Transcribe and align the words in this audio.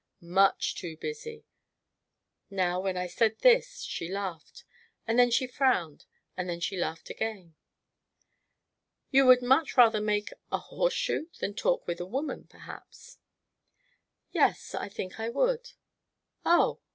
"Much 0.19 0.73
too 0.73 0.97
busy!" 0.97 1.45
Now, 2.49 2.79
when 2.81 2.97
I 2.97 3.05
said 3.05 3.37
this, 3.41 3.83
she 3.83 4.07
laughed, 4.09 4.63
and 5.05 5.19
then 5.19 5.29
she 5.29 5.45
frowned, 5.45 6.05
and 6.35 6.49
then 6.49 6.59
she 6.59 6.75
laughed 6.75 7.11
again. 7.11 7.53
"You 9.11 9.27
would 9.27 9.43
much 9.43 9.77
rather 9.77 10.01
make 10.01 10.31
a 10.51 10.57
horseshoe 10.57 11.27
than 11.39 11.53
talk 11.53 11.85
with 11.85 11.99
a 11.99 12.07
woman, 12.07 12.47
perhaps?" 12.47 13.19
"Yes, 14.31 14.73
I 14.73 14.89
think 14.89 15.19
I 15.19 15.29
would." 15.29 15.73
"Oh!" 16.43 16.79